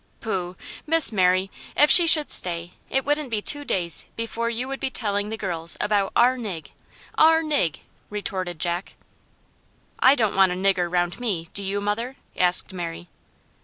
[0.19, 0.55] "Poh!
[0.87, 4.89] Miss Mary; if she should stay, it wouldn't be two days before you would be
[4.89, 6.71] telling the girls about OUR nig,
[7.19, 8.95] OUR nig!" retorted Jack.
[9.99, 13.09] "I don't want a nigger 'round ME, do you, mother?" asked Mary.